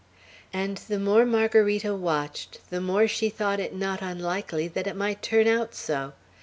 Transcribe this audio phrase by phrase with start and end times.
[0.51, 5.21] And the more Margarita watched, the more she thought it not unlikely that it might
[5.21, 6.13] turn out so.